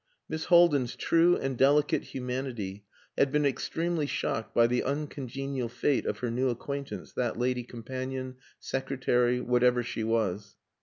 Miss 0.27 0.45
Haldin's 0.45 0.95
true 0.95 1.37
and 1.37 1.55
delicate 1.55 2.05
humanity 2.05 2.85
had 3.15 3.31
been 3.31 3.45
extremely 3.45 4.07
shocked 4.07 4.51
by 4.51 4.65
the 4.65 4.81
uncongenial 4.83 5.69
fate 5.69 6.07
of 6.07 6.17
her 6.25 6.31
new 6.31 6.49
acquaintance, 6.49 7.13
that 7.13 7.37
lady 7.37 7.61
companion, 7.61 8.37
secretary, 8.59 9.39
whatever 9.39 9.83
she 9.83 10.03
was. 10.03 10.55